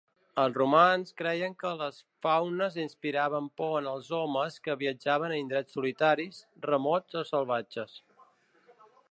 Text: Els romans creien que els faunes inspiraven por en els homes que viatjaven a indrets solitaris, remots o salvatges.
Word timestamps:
Els 0.43 0.55
romans 0.59 1.11
creien 1.19 1.51
que 1.63 1.67
els 1.87 1.99
faunes 2.27 2.79
inspiraven 2.85 3.51
por 3.61 3.77
en 3.81 3.91
els 3.93 4.09
homes 4.21 4.57
que 4.69 4.77
viatjaven 4.81 5.37
a 5.37 5.39
indrets 5.43 5.79
solitaris, 5.79 6.43
remots 6.73 7.21
o 7.23 7.27
salvatges. 7.35 7.99